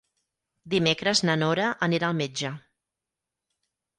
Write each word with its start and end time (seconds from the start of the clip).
Dimecres 0.73 1.21
na 1.29 1.35
Nora 1.41 1.67
anirà 1.87 2.09
al 2.09 2.17
metge. 2.21 2.53